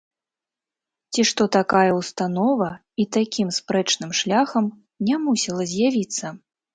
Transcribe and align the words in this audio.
Ці 1.11 1.21
што 1.31 1.45
такая 1.55 1.91
ўстанова 1.99 2.69
і 3.03 3.05
такім 3.17 3.51
спрэчным 3.59 4.15
шляхам 4.21 4.65
не 5.11 5.15
мусіла 5.27 5.63
з'явіцца? 5.73 6.25